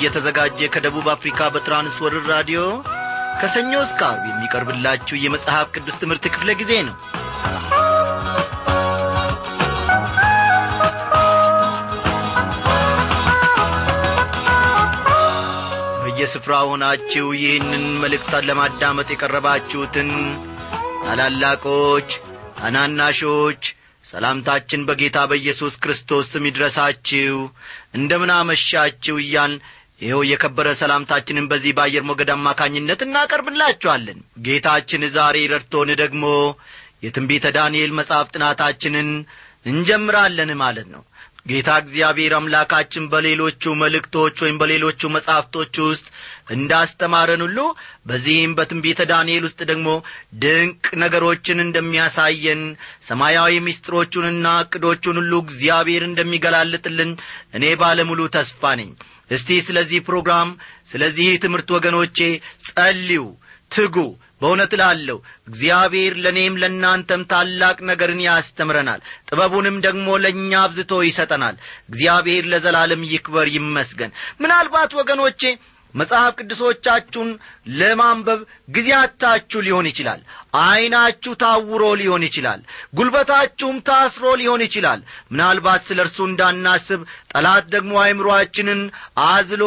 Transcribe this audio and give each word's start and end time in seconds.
እየተዘጋጀ 0.00 0.68
ከደቡብ 0.74 1.06
አፍሪካ 1.12 1.48
በትራንስወርር 1.54 2.22
ራዲዮ 2.32 2.60
ከሰኞ 3.40 3.72
እስከ 3.82 4.00
አርብ 4.08 4.24
የሚቀርብላችሁ 4.28 5.16
የመጽሐፍ 5.20 5.66
ቅዱስ 5.74 5.98
ትምህርት 6.00 6.24
ክፍለ 6.34 6.50
ጊዜ 6.60 6.72
ነው። 6.86 6.96
በየስፍራ 16.02 16.54
ሆናችሁ 16.68 17.26
ይህንን 17.38 17.84
መልእክታን 18.02 18.48
ለማዳመጥ 18.50 19.08
የቀረባችሁትን 19.12 20.10
ታላላቆች 21.04 22.10
ታናናሾች 22.58 23.62
ሰላምታችን 24.04 24.86
በጌታ 24.88 25.18
በኢየሱስ 25.30 25.74
ክርስቶስ 25.82 26.28
ስም 26.32 26.46
ይድረሳችሁ። 26.48 27.36
እንደምን 27.94 28.32
አመሻችሁ 28.36 29.16
እያል 29.24 29.52
ይኸው 30.00 30.20
የከበረ 30.28 30.68
ሰላምታችንን 30.80 31.48
በዚህ 31.50 31.72
በአየር 31.76 32.04
ሞገድ 32.08 32.30
አማካኝነት 32.34 33.00
እናቀርብላችኋለን። 33.06 34.18
ጌታችን 34.46 35.02
ዛሬ 35.16 35.36
ረድቶን 35.52 35.90
ደግሞ 36.02 36.24
የትንቢተ 37.04 37.46
ዳንኤል 37.56 37.92
መጽሐፍ 37.98 38.28
ጥናታችንን 38.34 39.08
እንጀምራለን 39.66 40.50
ማለት 40.62 40.88
ነው 40.94 41.02
ጌታ 41.50 41.70
እግዚአብሔር 41.82 42.32
አምላካችን 42.36 43.04
በሌሎቹ 43.12 43.72
መልእክቶች 43.80 44.36
ወይም 44.44 44.56
በሌሎቹ 44.60 45.10
መጻሕፍቶች 45.14 45.74
ውስጥ 45.86 46.06
እንዳስተማረን 46.54 47.42
ሁሉ 47.46 47.58
በዚህም 48.08 48.52
በትንቢተ 48.58 49.06
ዳንኤል 49.10 49.44
ውስጥ 49.48 49.60
ደግሞ 49.70 49.88
ድንቅ 50.42 50.84
ነገሮችን 51.02 51.64
እንደሚያሳየን 51.64 52.62
ሰማያዊ 53.08 53.54
ምስጢሮቹንና 53.66 54.46
ዕቅዶቹን 54.64 55.18
ሁሉ 55.22 55.34
እግዚአብሔር 55.44 56.04
እንደሚገላልጥልን 56.06 57.12
እኔ 57.54 57.74
ባለሙሉ 57.82 58.20
ተስፋ 58.36 58.72
ነኝ። 58.80 58.90
እስቲ 59.30 59.58
ስለዚህ 59.66 60.00
ፕሮግራም 60.06 60.48
ስለዚህ 60.90 61.30
ትምህርት 61.44 61.68
ወገኖቼ 61.76 62.18
ጸልዩ 62.68 63.22
ትጉ 63.70 63.96
በእውነት 64.40 64.72
እላለሁ 64.76 65.16
እግዚአብሔር 65.48 66.14
ለእኔም 66.24 66.54
ለእናንተም 66.60 67.22
ታላቅ 67.32 67.76
ነገርን 67.88 68.20
ያስተምረናል። 68.26 69.00
ጥበቡንም 69.28 69.76
ደግሞ 69.86 70.08
ለእኛ 70.24 70.52
አብዝቶ 70.62 71.02
ይሰጠናል። 71.06 71.56
እግዚአብሔር 71.90 72.46
ለዘላለም 72.52 73.02
ይክበር 73.10 73.48
ይመስገን። 73.56 74.14
ምናልባት 74.40 74.92
ወገኖቼ 75.00 75.42
መጽሐፍ 75.94 76.32
ቅዱሶቻችሁን 76.38 77.30
ለማንበብ 77.78 78.40
ጊዜ 78.68 78.88
አታችሁ 78.98 79.60
ሊሆን 79.66 79.86
ይችላል። 79.90 80.20
ዐይናችሁ 80.60 81.32
ታውሮ 81.40 81.84
ሊሆን 82.00 82.24
ይችላል። 82.26 82.60
ጉልበታችሁም 82.96 83.78
ታስሮ 83.88 84.34
ሊሆን 84.40 84.62
ይችላል። 84.66 85.00
ምናልባት 85.32 85.82
ስለ 85.88 86.00
እርሱ 86.06 86.18
እንዳናስብ 86.28 87.00
ጠላት 87.32 87.66
ደግሞ 87.74 87.94
አእምሮአችንን 88.02 88.82
አዝሎ 89.26 89.64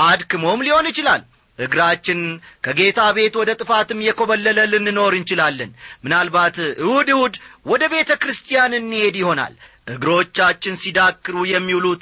አድክሞም 0.00 0.64
ሊሆን 0.66 0.88
ይችላል 0.92 1.24
እግራችን 1.58 2.20
ከጌታ 2.64 3.00
ቤት 3.16 3.34
ወደ 3.40 3.50
ጥፋትም 3.60 4.04
የኰበለለ 4.06 4.58
ልንኖር 4.72 5.14
እንችላለን። 5.18 5.70
ምናልባት 6.04 6.56
እሁድ 6.82 7.08
እሁድ 7.14 7.36
ወደ 7.66 7.84
ቤተ 7.94 8.12
ክርስቲያን 8.22 8.78
እንሄድ 8.80 9.16
ይሆናል። 9.20 9.54
እግሮቻችን 9.88 10.78
ሲዳክሩ 10.82 11.36
የሚውሉት 11.48 12.00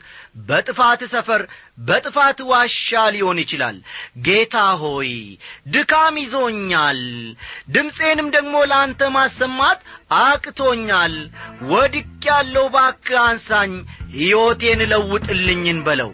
በጥፋት 0.48 1.00
ሰፈር 1.10 1.42
በጥፋት 1.80 2.38
ዋሻ 2.50 3.02
ሊሆን 3.14 3.38
ይችላል። 3.42 3.76
ጌታ 4.26 4.56
ሆይ 4.80 5.10
ድካም 5.74 6.16
ይዞኛል 6.22 7.02
ድምፄንም 7.70 8.28
ደግሞ 8.36 8.64
ለአንተ 8.70 9.10
ማሰማት 9.16 9.80
አቅቶኛል። 10.22 11.16
ወድቅ 11.72 12.08
ያለው 12.30 12.68
ባክ 12.74 13.08
አንሳኝ 13.24 13.74
ሕይወቴን 14.16 14.82
ለውጥልኝን 14.92 15.80
በለው 15.88 16.12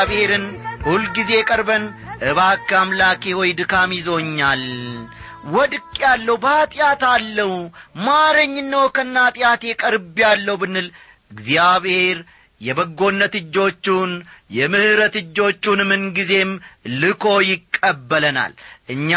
እግዚአብሔርን 0.00 0.44
ሁልጊዜ 0.82 1.30
ቀርበን 1.48 1.84
እባክ 2.26 2.68
አምላኬ 2.80 3.22
ሆይ 3.38 3.50
ድካም 3.58 3.90
ይዞኛል። 3.96 4.62
ወድቅ 5.54 5.88
ያለው 6.02 6.36
በኀጢአት 6.44 7.02
አለው። 7.08 7.50
ማረኝ 8.04 8.54
ነው 8.68 8.84
ቀርብ 9.80 10.14
ያለው 10.24 10.56
ብንል 10.62 10.86
እግዚአብሔር 11.30 12.20
የበጎነት 12.60 13.34
እጆቹን 13.40 14.12
የምሕረት 14.52 15.16
እጆቹን 15.22 15.82
ምንጊዜም 15.90 16.52
ልኮ 17.00 17.24
ይቀበለናል። 17.48 18.54
እኛ 18.88 19.10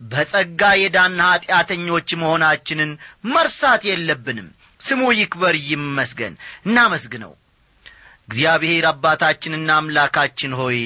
በጸጋ 0.00 0.74
የዳና 0.82 1.20
ኀጢአተኞች 1.30 2.10
መሆናችንን 2.22 2.92
መርሳት 3.30 3.84
የለብንም። 3.90 4.50
ስሙ 4.80 5.02
ይክበር 5.20 5.56
ይመስገን። 5.70 6.34
እናመስግነው 6.66 7.34
እግዚአብሔር 8.28 8.84
አባታችንና 8.90 9.70
አምላካችን 9.76 10.52
ሆይ 10.60 10.78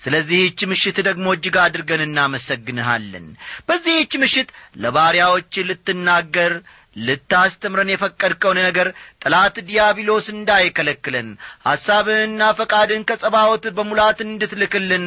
ስለዚህች 0.00 0.60
ምሽት 0.70 0.98
ደግሞ 1.08 1.26
እጅግ 1.36 1.56
አድርገን 1.64 2.02
እናመሰግንሃለን። 2.06 3.26
በዚህች 3.68 4.12
ምሽት 4.22 4.48
ለባሪያዎች 4.82 5.54
ልትናገር 5.68 6.54
ልታስተምረን 7.00 7.92
የፈቀድከውን 7.92 8.58
ነገር 8.66 8.88
ጠላት 9.22 9.56
ዲያብሎስ 9.68 10.26
እንዳይከለክለን 10.34 11.28
ሐሳብህና 11.66 12.48
ፈቃድህን 12.58 13.06
ከጸባዖት 13.10 13.66
በሙላት 13.76 14.18
እንድትልክልን 14.26 15.04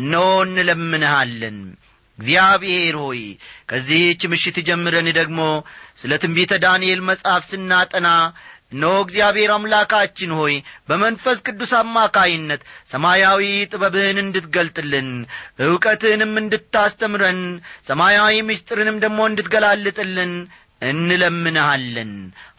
እነሆ 0.00 0.28
እንለምንሃለን። 0.46 1.58
እግዚአብሔር 2.18 2.94
ሆይ 3.02 3.20
ከዚህች 3.70 4.22
ምሽት 4.32 4.58
ጀምረን 4.68 5.08
ደግሞ 5.18 5.40
ስለ 5.96 6.12
ትንቢተ 6.22 6.52
ዳንኤል 6.62 7.00
መጽሐፍ 7.08 7.42
ስናጠና 7.50 8.08
እነሆ 8.72 8.94
እግዚአብሔር 9.02 9.50
አምላካችን 9.54 10.30
ሆይ 10.38 10.54
በመንፈስ 10.88 11.38
ቅዱስ 11.46 11.72
አማካይነት 11.80 12.62
ሰማያዊ 12.92 13.42
ጥበብህን 13.72 14.18
እንድትገልጥልን 14.22 15.08
ዕውቀትህንም 15.66 16.32
እንድታስተምረን 16.42 17.40
ሰማያዊ 17.88 18.36
ምስጢርንም 18.48 19.00
ደግሞ 19.04 19.20
እንድትገላልጥልን 19.30 20.32
እንለምንሃለን። 20.90 22.12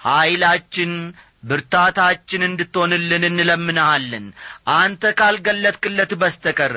ኀይላችን 0.06 0.94
ብርታታችን 1.44 2.42
እንድትሆንልን 2.48 3.24
እንለምንሃለን። 3.28 4.26
አንተ 4.76 5.12
ካልገለጥክለት 5.20 6.12
በስተቀር 6.22 6.74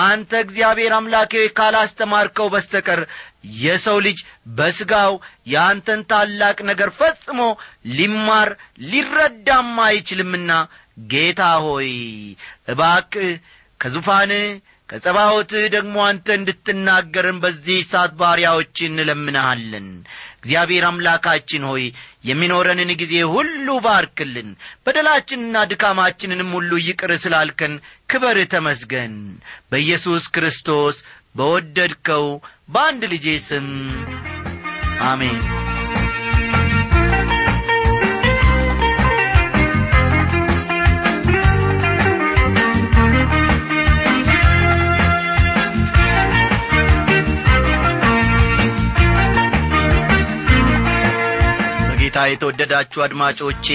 አንተ 0.00 0.32
እግዚአብሔር 0.44 0.92
አምላኬ 0.98 1.42
ካላስተማርከው 1.58 2.48
በስተቀር 2.54 3.00
የሰው 3.58 3.98
ልጅ 4.00 4.18
በሥጋው 4.58 5.14
የአንተን 5.46 6.02
ታላቅ 6.10 6.56
ነገር 6.70 6.90
ፈጽሞ 6.98 7.40
ሊማር 7.96 8.50
ሊረዳም 8.90 9.72
አይችልምና 9.86 10.50
ጌታ 11.08 11.42
ሆይ 11.64 11.90
እባክህ 12.68 13.32
ከዙፋንህ 13.80 14.46
ከጸባዖትህ 14.88 15.64
ደግሞ 15.74 15.94
አንተ 16.06 16.26
እንድትናገርን 16.38 17.38
በዚህ 17.42 17.78
ሰዓት 17.90 18.12
ባሪያዎች 18.18 18.76
እንለምንሃለን። 18.86 19.86
እግዚአብሔር 20.36 20.84
አምላካችን 20.88 21.62
ሆይ 21.68 21.84
የሚኖረንን 22.24 22.90
ጊዜ 23.02 23.14
ሁሉ 23.32 23.76
ባርክልን። 23.86 24.50
በደላችንና 24.84 25.64
ድካማችንንም 25.70 26.50
ሁሉ 26.56 26.72
ይቅር 26.88 27.12
ስላልከን 27.22 27.74
ክበር 28.10 28.38
ተመስገን። 28.54 29.14
በኢየሱስ 29.70 30.26
ክርስቶስ 30.36 30.98
በወደድከው 31.34 32.26
በአንድ 32.68 33.02
ልጄ 33.12 33.26
ስም 33.46 33.66
አሜን። 35.08 35.38
በጌታ 51.88 52.18
የተወደዳችሁ 52.28 53.00
አድማጮቼ 53.04 53.66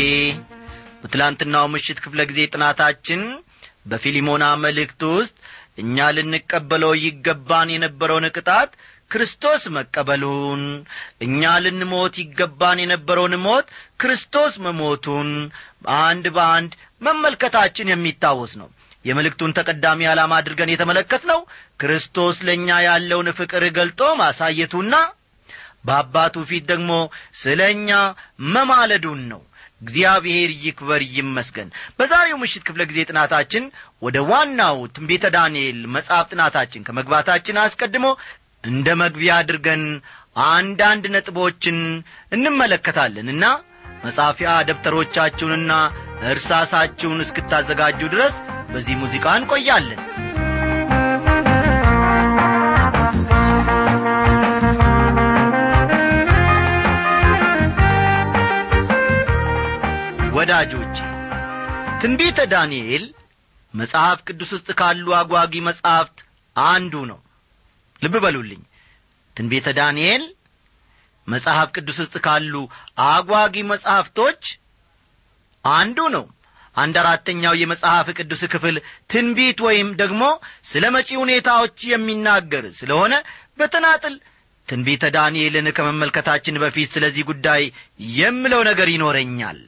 በትላንትናው 1.02 1.66
ምሽት 1.74 2.00
ክፍለ 2.04 2.22
ጊዜ 2.30 2.40
ጥናታችን 2.54 3.22
በፊሊሞና 3.86 4.46
መልእክት 4.64 5.02
ውስጥ 5.12 5.36
እኛ 5.80 6.08
ልንቀበለው 6.16 6.94
ይገባን 7.04 7.70
የነበረውን 7.74 8.26
ቅጣት 8.36 8.72
ክርስቶስ 9.12 9.64
መቀበሉን 9.76 10.64
እኛ 11.26 11.52
ልንሞት 11.64 12.16
ይገባን 12.24 12.80
የነበረውን 12.84 13.36
ሞት 13.46 13.68
ክርስቶስ 14.02 14.54
መሞቱን 14.66 15.30
አንድ 16.00 16.26
በአንድ 16.36 16.74
መመልከታችን 17.02 17.92
የሚታወስ 17.92 18.54
ነው። 18.62 18.70
የመልእክቱን 19.06 19.56
ተቀዳሚ 19.58 20.00
ዓላማ 20.12 20.34
አድርገን 20.40 20.72
የተመለከት 20.72 21.24
ነው 21.30 21.40
ክርስቶስ 21.82 22.38
ለእኛ 22.48 22.80
ያለውን 22.88 23.30
ፍቅር 23.38 23.64
ገልጦ 23.78 24.02
ማሳየቱና 24.22 24.96
በአባቱ 25.86 26.38
ፊት 26.50 26.64
ደግሞ 26.72 26.92
ስለ 27.42 27.60
እኛ 27.76 27.90
መማለዱን 28.50 29.22
ነው 29.32 29.42
እግዚአብሔር 29.82 30.52
ይክበር 30.64 31.02
ይመስገን። 31.16 31.70
በዛሬው 32.00 32.40
ምሽት 32.42 32.64
ክፍለ 32.68 32.82
ጊዜ 32.90 33.00
ጥናታችን 33.10 33.64
ወደ 34.02 34.18
ዋናው 34.32 34.78
ትንቤተ 34.96 35.26
ዳንኤል 35.36 35.80
መጽሐፍ 35.96 36.26
ጥናታችን 36.34 36.86
ከመግባታችን 36.88 37.62
አስቀድሞ 37.64 38.08
እንደ 38.64 38.88
መግቢያ 39.02 39.34
አድርገን 39.42 39.84
አንዳንድ 40.50 41.06
ነጥቦችን 41.14 41.78
እንመለከታለንና 42.36 43.46
መጻፊያ 44.04 44.50
ደብተሮቻችሁንና 44.68 45.72
እርሳሳችሁን 46.32 47.24
እስክታዘጋጁ 47.26 48.02
ድረስ 48.14 48.36
በዚህ 48.72 48.96
ሙዚቃ 49.02 49.26
እንቆያለን 49.40 50.00
ወዳጆቼ 60.50 61.00
ትንቢተ 62.02 62.40
ዳንኤል 62.54 63.04
መጽሐፍ 63.74 64.20
ቅዱስ 64.28 64.52
ውስጥ 64.56 64.70
ካሉ 64.80 65.06
አጓጊ 65.18 65.54
መጻሕፍት 65.68 66.18
አንዱ 66.56 66.94
ነው። 67.10 67.20
ልብ 68.02 68.16
በሉልኝ። 68.24 68.62
ትንቢተ 69.38 69.68
ዳንኤል 69.80 70.24
መጽሐፍ 71.28 71.70
ቅዱስ 71.76 71.98
ውስጥ 72.04 72.16
ካሉ 72.26 72.54
አጓጊ 73.10 73.56
መጻሕፍቶች 73.72 74.42
አንዱ 75.66 76.10
ነው። 76.16 76.26
አንድ 76.76 76.98
አራተኛው 77.04 77.56
የመጽሐፍ 77.62 78.10
ቅዱስ 78.18 78.44
ክፍል 78.52 78.76
ትንቢት 79.14 79.62
ወይም 79.68 79.92
ደግሞ 80.02 80.24
ስለ 80.66 80.86
መጪ 80.96 81.10
ሁኔታዎች 81.24 81.80
የሚናገር 81.94 82.66
ስለሆነ 82.80 83.14
በተናጥል 83.62 84.16
ትንቢተ 84.68 85.04
ዳንኤልን 85.16 85.70
ከመመልከታችን 85.78 86.62
በፊት 86.64 86.90
ስለዚህ 86.96 87.26
ጉዳይ 87.32 87.64
የምለው 88.18 88.64
ነገር 88.68 88.90
ይኖረኛል 88.92 89.60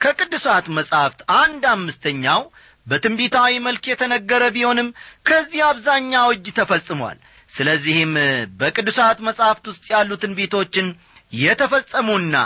ከቅዱሳት 0.00 0.66
መጻሕፍት 0.76 1.20
አንድ 1.40 1.62
አምስተኛው 1.72 2.42
በትንቢታዊ 2.86 3.52
መልክ 3.66 3.84
የተነገረ 3.90 4.42
ቢሆንም 4.54 4.88
ከዚህ 5.28 5.60
አብዛኛው 5.66 6.28
እጅ 6.34 6.46
ተፈጽሟል። 6.58 7.18
ስለዚህም 7.50 8.12
በቅዱሳት 8.60 9.18
መጻሕፍት 9.28 9.64
ውስጥ 9.70 9.84
ያሉ 9.94 10.10
ትንቢቶችን 10.22 10.88
የተፈጸሙና 11.32 12.36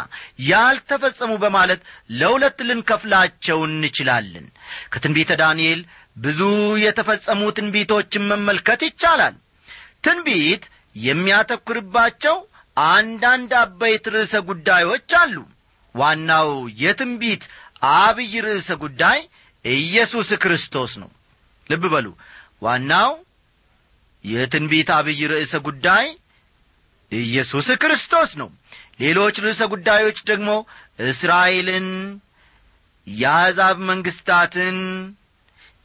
ያልተፈጸሙ 0.49 1.33
በማለት 1.45 1.81
ለሁለት 2.19 2.59
ልንከፍላቸው 2.69 3.59
እንችላለን። 3.69 4.47
ከትንቢተ 4.93 5.33
ዳንኤል 5.43 5.81
ብዙ 6.17 6.41
የተፈጸሙ 6.85 7.43
ትንቢቶችን 7.59 8.29
መመልከት 8.33 8.83
ይቻላል። 8.89 9.37
ትንቢት 10.07 10.65
የሚያተኩርባቸው 11.07 12.37
አንዳንድ 12.77 13.53
አበይት 13.61 14.07
ርዕሰ 14.15 14.35
ጉዳዮች 14.49 15.11
አሉ 15.21 15.37
ዋናው 15.95 16.49
የትንቢት 16.83 17.43
አብይ 17.97 18.35
ርዕሰ 18.47 18.71
ጉዳይ 18.83 19.19
ኢየሱስ 19.65 20.29
ክርስቶስ 20.43 20.93
ነው። 21.03 21.11
ልብ 21.67 21.85
በሉ። 21.93 22.07
ዋናው 22.63 23.11
የትንቢት 24.25 24.89
አብይ 24.97 25.21
ርዕሰ 25.33 25.55
ጉዳይ 25.67 26.07
ኢየሱስ 27.13 27.67
ክርስቶስ 27.83 28.31
ነው። 28.41 28.49
ሌሎች 29.01 29.37
ርዕሰ 29.45 29.63
ጉዳዮች 29.73 30.19
ደግሞ 30.31 30.51
እስራኤልን 31.09 31.87
የአሕዛብ 33.07 33.77
መንግሥታትን 33.91 34.77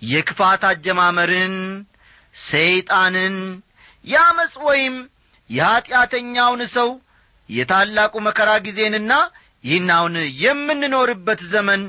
የክፋት 0.01 0.61
አጀማመርን 0.69 1.55
ሰይጣንን 2.49 3.35
የአመፅ 4.05 4.53
ወይም 4.67 4.95
የኀጢአተኛውን 5.49 6.61
ሰው 6.75 6.89
የታላቁ 7.49 8.13
መከራ 8.27 8.49
ጊዜንና 8.65 9.13
ይህን 9.63 9.89
አሁን 9.95 10.13
የምንኖርበት 10.43 11.41
ዘመን 11.53 11.81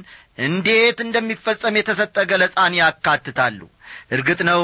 እንዴት 0.47 0.99
እንደሚፈጸም 1.05 1.79
የተሰጠ 1.79 2.17
ገለጻን 2.31 2.75
ያካትታሉ። 2.81 3.61
እርግጥ 4.17 4.41
ነው 4.51 4.63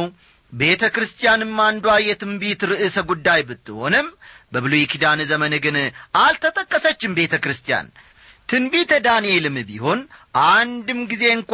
ቤተ 0.53 0.85
ክርስቲያንም 0.95 1.55
አንዷ 1.65 1.95
የትንቢት 2.07 2.61
ርዕሰ 2.71 2.99
ጉዳይ 3.09 3.41
ብትሆንም 3.49 4.09
በብሉይ 4.53 4.85
ኪዳን 4.93 5.21
ዘመን 5.31 5.55
ግን 5.65 5.77
አልተጠቀሰችም 6.21 7.17
ቤተ 7.19 7.35
ክርስቲያን። 7.45 7.89
ትንቢተ 8.49 8.93
ዳንኤልም 9.07 9.57
ቢሆን 9.69 10.01
አንድም 10.51 11.01
ጊዜ 11.13 11.25
እንኳ 11.39 11.53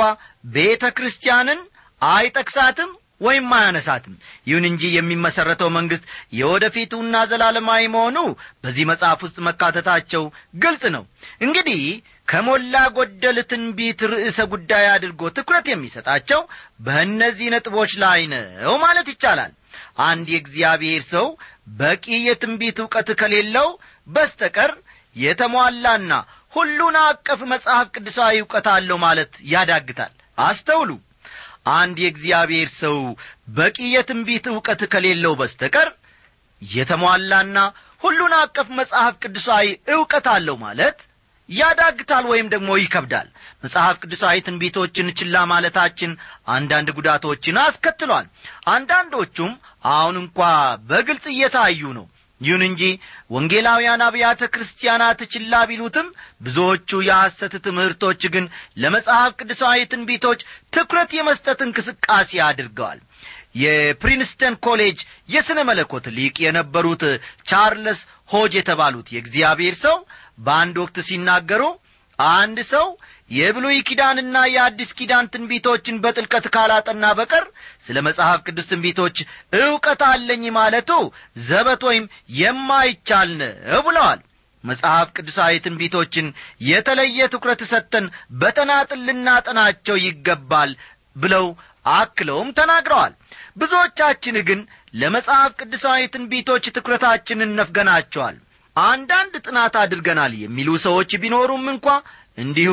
ቤተ 0.54 0.84
ክርስቲያንን 0.98 1.60
አይጠቅሳትም 2.02 2.90
ወይም 3.22 3.48
አያነሳትም። 3.56 4.14
ይሁን 4.48 4.64
እንጂ 4.68 4.82
የሚመሠረተው 4.94 5.70
መንግሥት 5.76 6.04
የወደፊቱና 6.38 7.14
ዘላለማዊ 7.30 7.82
መሆኑ 7.94 8.18
በዚህ 8.62 8.84
መጽሐፍ 8.90 9.20
ውስጥ 9.26 9.38
መካተታቸው 9.48 10.24
ግልጽ 10.62 10.84
ነው። 10.96 11.04
እንግዲህ 11.46 11.82
ከሞላ 12.28 12.74
ጎደል 12.96 13.38
ትንቢት 13.50 14.00
ርዕሰ 14.12 14.38
ጉዳይ 14.52 14.84
አድርጎ 14.92 15.30
ትኩረት 15.36 15.66
የሚሰጣቸው 15.70 16.40
በእነዚህ 16.86 17.48
ነጥቦች 17.54 17.94
ላይ 18.02 18.20
ነው 18.32 18.74
ማለት 18.84 19.08
ይቻላል። 19.12 19.52
አንድ 20.06 20.26
የእግዚአብሔር 20.32 21.02
ሰው 21.10 21.26
በቂ 21.80 22.06
የትንቢት 22.26 22.78
ዕውቀት 22.82 23.08
ከሌለው 23.20 23.68
በስተቀር 24.06 24.72
የተሟላና 25.16 26.12
ሁሉን 26.52 26.96
አቀፍ 27.02 27.40
መጽሐፍ 27.52 27.86
ቅዱሳዊ 27.94 28.40
ዕውቀት 28.42 28.66
አለው 28.72 28.98
ማለት 29.04 29.32
ያዳግታል። 29.52 30.12
አስተውሉ 30.42 30.90
አንድ 31.66 31.96
የእግዚአብሔር 32.02 32.68
ሰው 32.78 32.96
በቂ 33.56 33.78
የትንቢት 33.92 34.46
ዕውቀት 34.52 34.82
ከሌለው 34.92 35.34
በስተቀር 35.40 35.88
የተሟላና 36.62 37.58
ሁሉን 38.02 38.32
አቀፍ 38.38 38.68
መጽሐፍ 38.78 39.14
ቅዱሳዊ 39.22 39.66
ዕውቀት 39.94 40.26
አለው 40.32 40.56
ማለት 40.62 40.98
ያዳግታል 41.48 42.24
ወይም 42.30 42.46
ደግሞ 42.52 42.70
ይከብዳል። 42.78 43.28
መጽሐፍ 43.64 43.96
ቅዱሳዊ 44.02 44.36
ትንቢቶችን 44.46 45.08
ችላ 45.18 45.36
ማለታችን 45.52 46.10
አንዳንድ 46.48 46.88
ጉዳቶችን 46.98 47.60
አስከትሏል። 47.64 48.26
አንዳንዶቹም 48.66 49.52
አሁን 49.92 50.16
እንኳ 50.22 50.38
በግልጽ 50.90 51.26
እየታዩ 51.32 51.92
ነው 51.98 52.06
ይሁን 52.42 52.62
እንጂ 52.66 52.82
ወንጌላውያን 53.34 54.04
አብያተ 54.06 54.42
ክርስቲያናት 54.54 55.20
ችላ 55.32 55.60
ቢሉትም 55.70 56.08
ብዙዎቹ 56.40 57.00
የሐሰት 57.08 57.54
ትምህርቶች 57.66 58.22
ግን 58.34 58.46
ለመጽሐፍ 58.82 59.32
ቅዱሳዊ 59.40 59.80
ትንቢቶች 59.92 60.40
ትኩረት 60.72 61.12
የመስጠት 61.18 61.60
እንቅስቃሴ 61.66 62.40
አድርገዋል። 62.48 63.00
የፕሪንስተን 63.62 64.54
ኮሌጅ 64.64 64.98
የሥነ 65.28 65.60
መለኮት 65.68 66.06
ሊቅ 66.16 66.36
የነበሩት 66.44 67.02
ቻርለስ 67.50 68.00
ሆጅ 68.28 68.52
የተባሉት 68.58 69.08
የእግዚአብሔር 69.12 69.76
ሰው 69.82 69.96
በአንድ 70.40 70.76
ወቅት 70.82 70.98
ሲናገሩ 71.08 71.62
አንድ 72.18 72.58
ሰው 72.70 72.86
የብሉይ 73.32 73.78
ኪዳንና 73.88 74.36
የአዲስ 74.52 74.90
ኪዳን 74.98 75.30
ትንቢቶችን 75.32 76.00
በጥልቀት 76.04 76.46
ካላጠና 76.54 77.04
በቀር 77.18 77.44
ስለ 77.86 77.98
መጽሐፍ 78.08 78.40
ቅዱስ 78.46 78.66
ትንቢቶች 78.72 79.16
ዕውቀት 79.60 80.02
አለኝ 80.08 80.44
ማለቱ 80.58 80.90
ዘበት 81.46 81.82
ወይም 81.88 82.04
የማይቻል 82.40 83.32
ነው 83.40 83.82
ብለዋል። 83.88 84.20
መጽሐፍ 84.64 85.08
ቅዱሳዊ 85.16 85.54
ትንቢቶችን 85.64 86.26
የተለየ 86.66 87.28
ትኩረት 87.32 87.62
ሰጥተን 87.70 88.04
በተናጥል 88.42 89.00
ልናጠናቸው 89.08 89.96
ይገባል 90.04 90.72
ብለው 91.16 91.46
አክለውም 91.92 92.50
ተናግረዋል። 92.58 93.12
ብዙዎቻችን 93.56 94.36
ግን 94.48 94.60
ለመጽሐፍ 94.94 95.52
ቅዱሳዊ 95.60 96.00
ትንቢቶች 96.14 96.64
ትኩረታችንን 96.76 97.56
ነፍገናቸዋል። 97.60 98.36
አንዳንድ 98.76 99.34
ጥናት 99.46 99.74
አድርገናል 99.80 100.32
የሚሉ 100.42 100.68
ሰዎች 100.84 101.10
ቢኖሩም 101.22 101.64
እንኳ 101.72 101.88
እንዲሁ 102.38 102.72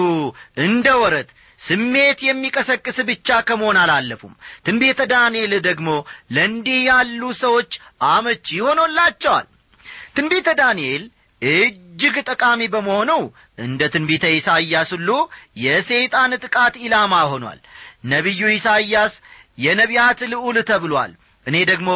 እንደ 0.64 0.88
ወረት 1.02 1.30
ስሜት 1.60 2.20
የሚቀሰቅስ 2.26 2.98
ብቻ 3.10 3.38
ከመሆን 3.48 3.78
አላለፉም። 3.82 4.34
ትንቤተ 4.66 5.08
ዳንኤል 5.12 5.54
ደግሞ 5.68 5.90
ለእንዲህ 6.36 6.80
ያሉ 6.90 7.22
ሰዎች 7.42 7.72
አመቺ 8.10 8.48
ሆኖላቸዋል። 8.66 9.48
ትንቢተ 10.16 10.50
ዳንኤል 10.62 11.04
እጅግ 11.42 12.16
ጠቃሚ 12.30 12.62
በመሆኑ 12.74 13.12
እንደ 13.58 13.82
ትንቢተ 13.94 14.26
ኢሳይያስ 14.38 14.90
ሁሉ 14.96 15.10
የሰይጣን 15.64 16.34
ጥቃት 16.44 16.76
ኢላማ 16.86 17.14
ሆኗል። 17.32 17.60
ነቢዩ 18.14 18.42
ኢሳይያስ 18.56 19.14
የነቢያት 19.58 20.20
ልዑል 20.34 20.58
ተብሏል። 20.70 21.14
እኔ 21.46 21.58
ደግሞ 21.70 21.90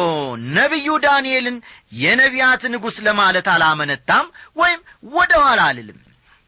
ነቢዩ 0.56 0.88
ዳንኤልን 1.04 1.56
የነቢያት 1.98 2.62
ንጉሥ 2.72 2.96
ለማለት 3.06 3.46
አላመነታም 3.52 4.26
ወይም 4.56 4.80
ወደ 5.12 5.32
ኋላ 5.44 5.60
አልልም 5.70 5.98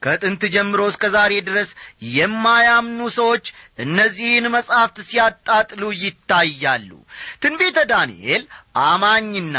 ከጥንት 0.06 0.42
ጀምሮ 0.54 0.80
እስከ 0.90 1.04
ዛሬ 1.14 1.32
ድረስ 1.46 1.70
የማያምኑ 2.16 3.00
ሰዎች 3.16 3.46
እነዚህን 3.84 4.46
መጻሕፍት 4.54 4.98
ሲያጣጥሉ 5.08 5.82
ይታያሉ። 6.02 6.90
ትንቢተ 7.42 7.78
ዳንኤል 7.92 8.42
አማኝና 8.84 9.56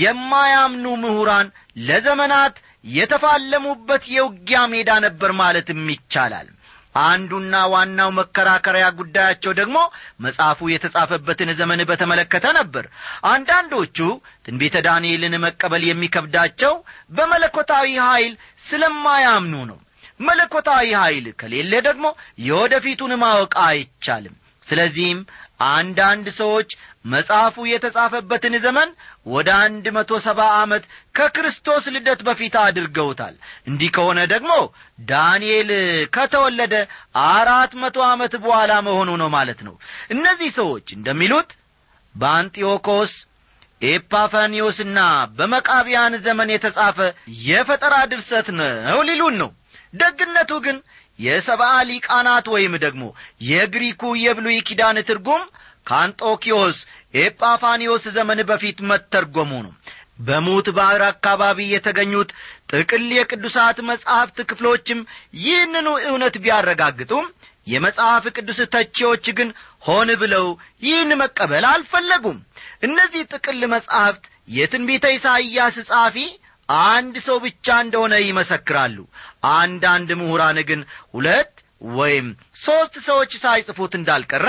የማያምኑ 0.00 0.86
ምሁራን 1.04 1.48
ለዘመናት 1.86 2.56
የተፋለሙበት 2.94 4.04
የውጊያ 4.14 4.60
ሜዳ 4.72 4.90
ነበር 5.06 5.30
ማለትም 5.40 5.82
ይቻላል 5.94 6.48
አንዱና 6.94 7.54
ዋናው 7.72 8.10
መከራከሪያ 8.16 8.86
ጉዳያቸው 8.98 9.52
ደግሞ 9.58 9.76
መጽሐፉ 10.20 10.70
የተጻፈበትን 10.70 11.50
ዘመን 11.60 11.82
በተመለከተ 11.90 12.46
ነበር። 12.58 12.86
አንዳንዶቹ 13.30 13.98
ትንቢተ 14.46 14.76
ዳንኤልን 14.88 15.36
መቀበል 15.44 15.84
የሚከብዳቸው 15.88 16.74
በመለኮታዊ 17.10 17.94
ኀይል 18.06 18.34
ስለማያምኑ 18.64 19.54
ነው። 19.70 19.78
መለኮታዊ 20.20 20.86
ኀይል 21.00 21.26
ከሌለ 21.40 21.72
ደግሞ 21.86 22.06
የወደፊቱን 22.46 23.12
ማወቅ 23.22 23.52
አይቻልም። 23.66 24.34
ስለዚህም 24.64 25.20
አንዳንድ 25.70 26.26
ሰዎች 26.38 26.70
መጽሐፉ 27.06 27.56
የተጻፈበትን 27.68 28.54
ዘመን 28.64 28.90
ወደ 29.26 29.48
አንድ 29.62 29.86
መቶ 29.96 30.12
ሰባ 30.24 30.40
ዓመት 30.58 30.84
ከክርስቶስ 31.14 31.84
ልደት 31.94 32.20
በፊት 32.26 32.54
አድርገውታል። 32.60 33.34
እንዲህ 33.66 33.90
ከሆነ 33.96 34.20
ደግሞ 34.32 34.52
ዳንኤል 35.08 35.70
ከተወለደ 36.14 36.74
አራት 37.30 37.72
መቶ 37.82 37.98
ዓመት 38.08 38.34
በኋላ 38.44 38.72
መሆኑ 38.88 39.10
ነው 39.22 39.28
ማለት 39.36 39.60
ነው። 39.68 39.74
እነዚህ 40.10 40.50
ሰዎች 40.60 40.86
እንደሚሉት 40.96 41.50
በአንጢዮኮስ 42.14 43.12
ኤፓፋኒዮስና 43.90 44.98
በመቃቢያን 45.36 46.14
ዘመን 46.24 46.48
የተጻፈ 46.52 46.98
የፈጠራ 47.44 47.94
ድርሰት 48.10 48.48
ነው 48.58 49.00
ሊሉን 49.08 49.36
ነው። 49.42 49.50
ደግነቱ 49.94 50.52
ግን 50.64 50.76
የሰብአ 51.18 51.70
ሊቃናት 51.88 52.46
ወይም 52.54 52.74
ደግሞ 52.84 53.04
የግሪኩ 53.48 54.02
የብሉይ 54.22 54.58
ኪዳን 54.68 54.98
ትርጉም 55.08 55.42
ከአንጦኪዮስ 55.86 56.78
ኤጳፋኒዮስ 57.14 58.04
ዘመን 58.16 58.40
በፊት 58.50 58.78
መተርጎሙ 58.90 59.52
ነው። 59.64 59.72
በሙት 60.20 60.66
ባሕር 60.76 61.02
አካባቢ 61.06 61.58
የተገኙት 61.68 62.30
ጥቅል 62.72 63.06
የቅዱሳት 63.16 63.78
መጻሕፍት 63.88 64.38
ክፍሎችም 64.50 64.98
ይህንኑ 65.42 65.88
እውነት 66.08 66.34
ቢያረጋግጡም 66.44 67.26
የመጽሐፍ 67.66 68.24
ቅዱስ 68.36 68.58
ተቺዎች 68.74 69.24
ግን 69.38 69.48
ሆን 69.82 70.08
ብለው 70.20 70.46
ይህን 70.84 71.10
መቀበል 71.22 71.64
አልፈለጉም። 71.70 72.38
እነዚህ 72.82 73.22
ጥቅል 73.32 73.62
መጻሕፍት 73.74 74.24
የትንቢተ 74.56 75.06
ኢሳይያስ 75.16 75.76
ጻፊ 75.90 76.16
አንድ 76.86 77.14
ሰው 77.26 77.36
ብቻ 77.44 77.66
እንደሆነ 77.84 78.14
ይመሰክራሉ። 78.22 78.96
አንዳንድ 79.56 80.10
ምሁራን 80.20 80.58
ግን 80.68 80.80
ሁለት 81.14 81.54
ወይም 81.94 82.26
ሦስት 82.62 82.94
ሰዎች 83.04 83.32
ሳይጽፉት 83.42 83.92
እንዳልቀረ 83.98 84.46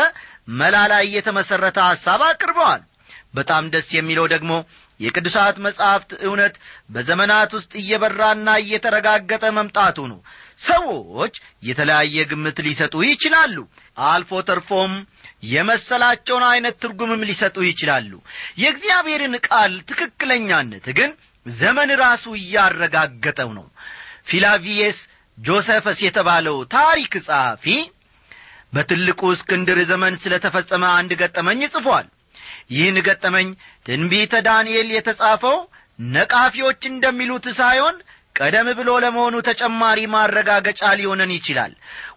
መላ 0.59 0.77
ላይ 0.91 1.05
የተመሠረተ 1.15 1.79
ሐሳብ 1.87 2.21
አቅርበዋል። 2.27 2.81
በጣም 3.33 3.63
ደስ 3.73 3.87
የሚለው 3.95 4.25
ደግሞ 4.33 4.53
የቅዱሳት 4.99 5.57
መጻሕፍት 5.65 6.11
እውነት 6.25 6.55
በዘመናት 6.89 7.51
ውስጥ 7.57 7.71
እየበራና 7.81 8.49
እየተረጋገጠ 8.63 9.43
መምጣቱ 9.57 9.97
ነው። 10.11 10.19
ሰዎች 10.65 11.35
የተለያየ 11.63 12.25
ግምት 12.31 12.57
ሊሰጡ 12.67 12.95
ይችላሉ። 13.07 13.55
አልፎ 14.07 14.41
ተርፎም 14.49 14.93
የመሰላቸውን 15.51 16.43
ዐይነት 16.49 16.75
ትርጉምም 16.83 17.25
ሊሰጡ 17.29 17.57
ይችላሉ። 17.67 18.11
የእግዚአብሔርን 18.61 19.35
ቃል 19.47 19.73
ትክክለኛነት 19.89 20.85
ግን 20.99 21.11
ዘመን 21.45 21.91
ራሱ 22.03 22.25
እያረጋገጠው 22.39 23.49
ነው። 23.57 23.65
ፍላቪየስ 24.29 24.99
ጆሴፈስ 25.37 25.99
የተባለው 26.05 26.57
ታሪክ 26.75 27.13
ጸሐፊ 27.27 27.65
በትልቁ 28.73 29.21
እስክንድር 29.35 29.79
ዘመን 29.89 30.13
ስለ 30.23 30.33
ተፈጸመ 30.45 30.83
አንድ 30.97 31.11
ገጠመኝ 31.21 31.61
ጽፏል። 31.73 32.07
ይህን 32.73 32.97
ገጠመኝ 33.07 33.47
ትንቢተ 33.85 34.33
ዳንኤል 34.47 34.89
የተጻፈው 34.95 35.57
ነቃፊዎች 35.99 36.81
እንደሚሉት 36.91 37.45
ሳይሆን 37.59 37.95
ቀደም 38.35 38.67
ብሎ 38.77 38.89
ለመሆኑ 39.03 39.35
ተጨማሪ 39.47 39.99
ማረጋገጫ 40.13 40.81
ሊሆነን 40.99 41.31
ይችላል። 41.37 41.71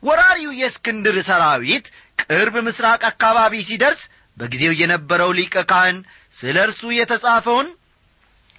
ወራሪው 0.06 0.52
የእስክንድር 0.61 1.16
ሰራዊት 1.28 1.87
ቅርብ 2.23 2.54
ምስራቅ 2.66 3.00
አካባቢ 3.11 3.54
ሲደርስ 3.68 4.02
በጊዜው 4.37 4.73
የነበረው 4.80 5.30
ሊቀ 5.38 5.56
ካህን 5.70 5.99
ስለ 6.34 6.56
እርሱ 6.66 6.82
የተጻፈውን 6.99 7.68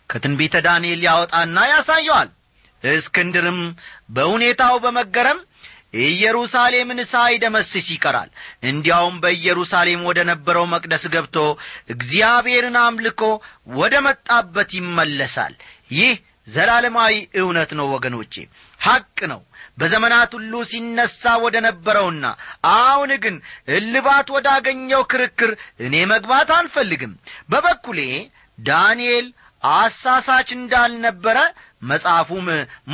ከትንቢተ 0.09 0.55
ዳንኤል 0.67 1.01
ያወጣና 1.07 1.57
ያሳየዋል። 1.71 2.29
እስክንድርም 2.83 3.59
በሁኔታው 4.15 4.75
በመገረም 4.83 5.39
ኢየሩሳሌምን 5.93 6.99
ሳይደመስስ 7.05 7.87
ይቀራል። 7.91 8.29
እንዲያውም 8.63 9.17
በኢየሩሳሌም 9.23 10.01
ወደ 10.09 10.19
ነበረው 10.31 10.65
መቅደስ 10.73 11.03
ገብቶ 11.13 11.37
እግዚአብሔርን 11.95 12.77
አምልኮ 12.81 13.21
ወደ 13.75 13.95
መጣበት 14.07 14.71
ይመለሳል። 14.79 15.53
ይህ 15.91 16.13
ዘላለማዊ 16.47 17.13
እውነት 17.39 17.71
ነው 17.77 17.87
ወገኖቼ 17.93 18.33
ሐቅ 18.79 19.17
ነው። 19.31 19.39
በዘመናት 19.77 20.31
ሁሉ 20.37 20.53
ሲነሣ 20.69 21.23
ወደ 21.43 21.55
ነበረውና 21.65 22.25
አሁን 22.73 23.11
ግን 23.23 23.35
እልባት 23.77 24.27
ወዳገኘው 24.35 25.01
ክርክር 25.11 25.51
እኔ 25.79 25.95
መግባት 26.11 26.51
አልፈልግም። 26.57 27.13
በበኩሌ 27.49 27.99
ዳንኤል 28.59 29.25
አሳሳች 29.73 30.49
እንዳልነበረ 30.55 31.37
መጽሐፉም 31.89 32.47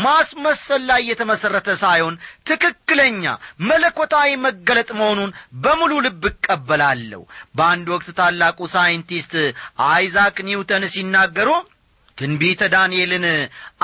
ማስመሰል 0.04 0.82
ላይ 0.90 1.02
የተመሠረተ 1.10 1.70
ሳይሆን 1.82 2.16
ትክክለኛ 2.50 3.24
መለኮታዊ 3.70 4.32
መገለጥ 4.46 4.90
መሆኑን 5.00 5.32
በሙሉ 5.64 5.94
ልብ 6.06 6.24
እቀበላለሁ። 6.32 7.22
በአንድ 7.56 7.88
ወቅት 7.94 8.10
ታላቁ 8.20 8.60
ሳይንቲስት 8.76 9.36
አይዛክ 9.88 10.40
ኒውተን 10.50 10.86
ሲናገሩ 10.96 11.50
ትንቢተ 12.18 12.64
ዳንኤልን 12.74 13.26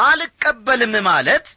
አልቀበልም 0.05 0.93
ማለት 1.07 1.47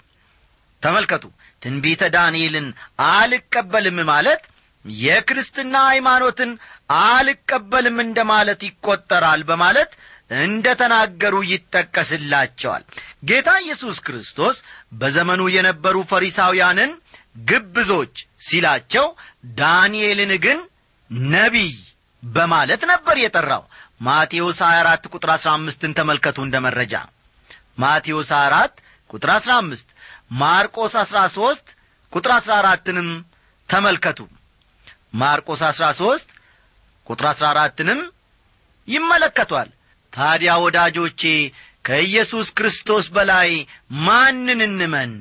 ተመልከቱ 0.82 1.24
ትንቢተ 1.62 2.02
ዳንኤልን 2.14 2.68
አልቀበልም 3.10 3.98
ማለት 4.10 4.42
የክርስትና 4.84 5.74
ሃይማኖትን 5.88 6.50
አልቀበልም 7.06 7.96
እንደ 8.04 8.20
ማለት 8.30 8.60
ይቈጠራል 8.68 9.42
በማለት 9.50 9.90
እንደ 10.30 10.66
ተናገሩ 10.80 11.34
ይጠቀስላቸዋል። 11.50 12.82
ጌታ 13.24 13.48
ኢየሱስ 13.64 13.96
ክርስቶስ 14.06 14.56
በዘመኑ 14.92 15.42
የነበሩ 15.56 15.96
ፈሪሳውያንን 16.10 16.90
ግብዞች 17.48 18.14
ሲላቸው 18.48 19.06
ዳንኤልን 19.60 20.32
ግን 20.44 20.58
ነቢይ 21.32 21.72
በማለት 22.22 22.82
ነበር 22.92 23.16
የጠራው። 23.20 23.64
ማቴዎስ 24.00 24.60
24 24.64 25.08
ቁጥር 25.14 25.30
15ን 25.36 25.92
ተመልከቱ 25.98 26.38
እንደ 26.46 26.56
መረጃ። 26.66 26.94
ማቴዎስ 27.78 28.30
24 28.36 28.80
ቁጥር 29.10 29.30
15 29.36 29.92
ማርቆስ 30.40 30.94
13 31.02 31.74
ቁጥር 32.12 32.32
14ንም 32.38 33.08
ተመልከቱ። 33.68 34.18
ማርቆስ 35.14 35.60
13 35.68 36.32
ቁጥር 37.06 37.26
14ንም 37.32 38.00
ይመለከቷል 38.88 39.68
ታዲያ 40.12 40.52
ወዳጆቼ 40.64 41.22
ከኢየሱስ 41.84 42.48
ክርስቶስ 42.58 43.04
በላይ 43.08 43.50
ማንን 44.00 44.60
እንመን? 44.66 45.12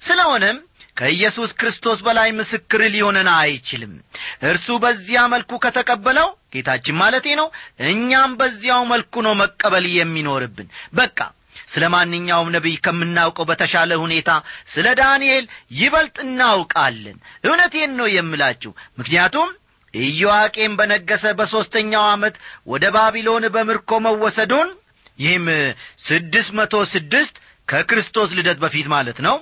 ስለሆነም 0.00 0.58
ከኢየሱስ 0.96 1.50
ክርስቶስ 1.52 1.98
በላይ 2.06 2.28
ምስክር 2.32 2.80
ሊሆነን 2.94 3.28
አይችልም። 3.34 3.94
እርሱ 4.42 4.76
በዚያ 4.84 5.20
መልኩ 5.32 5.58
ከተቀበለው 5.64 6.28
ጌታችን 6.54 6.98
ማለቴ 7.00 7.26
ነው 7.40 7.48
እኛም 7.90 8.32
በዚያው 8.40 8.84
መልኩ 8.92 9.24
ነው 9.26 9.34
መቀበል 9.42 9.86
የሚኖርብን። 9.92 10.68
በቃ 10.94 11.18
ስለ 11.66 11.84
ማንኛውም 11.94 12.52
ነቢይ 12.54 12.76
ከምናውቀው 12.84 13.46
በተሻለ 13.50 13.92
ሁኔታ 14.02 14.30
ስለ 14.66 14.86
ዳንኤል 15.00 15.44
ይበልጥ 15.78 16.16
እናውቃለን። 16.26 17.16
እውነቴን 17.46 17.92
ነው 18.00 18.08
የምላችሁ። 18.12 18.70
ምክንያቱም 18.98 19.48
ኢዮአቄም 19.94 20.72
በነገሰ 20.78 21.24
በሦስተኛው 21.38 22.04
ዓመት 22.12 22.34
ወደ 22.66 22.84
ባቢሎን 22.96 23.44
በምርኮ 23.54 23.90
መወሰዱን 24.06 24.68
ይህም 25.18 25.46
ስድስት 26.06 26.50
መቶ 26.58 26.74
ስድስት 26.92 27.34
ከክርስቶስ 27.68 28.30
ልደት 28.38 28.58
በፊት 28.64 28.86
ማለት 28.94 29.18
ነው። 29.26 29.36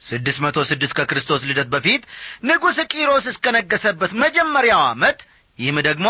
ስድስት 0.00 0.40
መቶ 0.44 0.58
ስድስት 0.70 0.92
ከክርስቶስ 0.98 1.42
ልደት 1.48 1.68
በፊት 1.72 2.02
ንጉሥ 2.48 2.76
ቂሮስ 2.92 3.24
እስከ 3.32 3.44
ነገሰበት 3.56 4.12
መጀመሪያው 4.22 4.82
ዓመት 4.90 5.18
ይህም 5.58 5.78
ደግሞ 5.88 6.08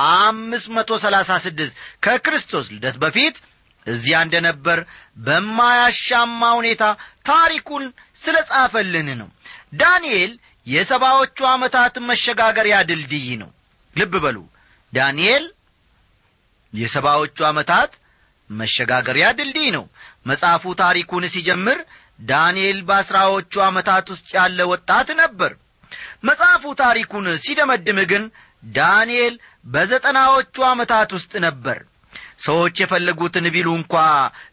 አምስት 0.00 0.68
መቶ 0.76 0.90
ሰላሳ 1.04 1.30
ስድስት 1.46 1.74
ከክርስቶስ 2.04 2.66
ልደት 2.74 2.96
በፊት 3.04 3.36
እዚያ 3.86 4.16
እንደ 4.24 4.36
ነበር 4.46 4.78
በማያሻማ 5.26 6.42
ሁኔታ 6.58 6.82
ታሪኩን 7.26 7.84
ስለ 8.22 8.36
ጻፈልን 8.50 9.08
ነው። 9.20 9.28
ዳንኤል 9.80 10.32
የሰባዎቹ 10.66 11.38
ዓመታት 11.52 11.94
መሸጋገሪያ 12.08 12.76
ድልድይ 12.88 13.28
ነው። 13.42 13.50
ልብ 13.96 14.12
በሉ። 14.24 14.36
ዳንኤል 14.92 15.44
የሰባዎቹ 16.72 17.38
ዓመታት 17.48 17.90
መሸጋገሪያ 18.50 19.26
ድልድይ 19.38 19.68
ነው። 19.76 19.84
መጽሐፉ 20.26 20.72
ታሪኩን 20.80 21.24
ሲጀምር 21.34 21.78
ዳንኤል 22.24 22.78
በአስራዎቹ 22.88 23.52
ዓመታት 23.66 24.06
ውስጥ 24.12 24.28
ያለ 24.38 24.60
ወጣት 24.72 25.08
ነበር። 25.22 25.52
መጽሐፉ 26.24 26.64
ታሪኩን 26.80 27.26
ሲደመድም 27.44 27.98
ግን 28.10 28.24
ዳንኤል 28.72 29.34
በዘጠናዎቹ 29.66 30.56
ዓመታት 30.68 31.10
ውስጥ 31.16 31.32
ነበር። 31.46 31.78
ሰዎች 32.40 32.74
የፈለጉትን 32.80 33.46
ቢሉ 33.54 33.68
እንኳ 33.80 33.94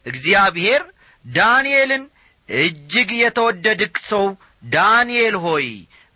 እግዚአብሔር 0.06 0.82
ዳንኤልን 1.26 2.04
እጅግ 2.50 3.10
የተወደድክ 3.22 3.96
ሰው 4.10 4.26
ዳንኤል 4.70 5.36
ሆይ 5.46 5.68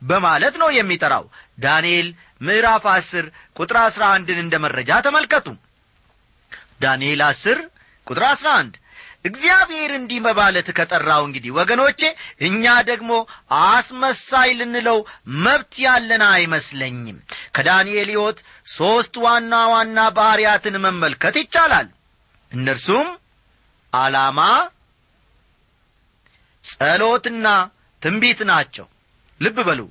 በማለት 0.01 0.55
ነው 0.61 0.69
የሚጠራው። 0.75 1.25
ዳንኤል 1.59 2.07
ምዕራፍ 2.41 2.85
አስር 2.93 3.25
ቁጥር 3.57 3.77
አሥራ 3.83 4.03
አንድን 4.15 4.39
እንደ 4.43 4.55
መረጃ 4.63 4.91
ተመልከቱ። 5.05 5.47
ዳንኤል 6.83 7.21
አስር 7.27 7.59
ቁጥር 8.07 8.23
አሥራ 8.29 8.49
አንድ 8.61 8.75
እግዚአብሔር 9.25 9.91
እንዲህ 9.97 10.19
በማለት 10.25 10.67
ከጠራው 10.77 11.23
እንግዲህ 11.25 11.51
ወገኖቼ 11.57 12.01
እኛ 12.41 12.63
ደግሞ 12.87 13.11
አስመሳይ 13.65 14.49
ልንለው 14.59 14.99
መብት 15.43 15.73
ያለን 15.83 16.23
አይመስለኝም። 16.29 17.17
ከዳንኤል 17.55 18.09
ሕይወት 18.13 18.39
ሦስት 18.73 19.15
ዋና 19.25 19.53
ዋና 19.73 20.07
ባሕርያትን 20.17 20.77
መመልከት 20.85 21.37
ይቻላል። 21.41 21.89
እነርሱም 22.51 23.09
ዓላማ 23.93 24.39
ጸሎትና 26.63 27.47
ትንቢት 28.01 28.41
ናቸው 28.49 28.87
ልብ 29.41 29.57
በሉ። 29.67 29.81